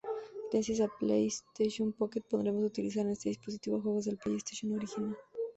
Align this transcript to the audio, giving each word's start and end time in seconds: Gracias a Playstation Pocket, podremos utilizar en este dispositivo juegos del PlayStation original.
Gracias 0.51 0.79
a 0.81 0.87
Playstation 0.87 1.93
Pocket, 1.93 2.23
podremos 2.27 2.63
utilizar 2.63 3.05
en 3.05 3.11
este 3.11 3.29
dispositivo 3.29 3.79
juegos 3.83 4.05
del 4.05 4.17
PlayStation 4.17 4.73
original. 4.75 5.15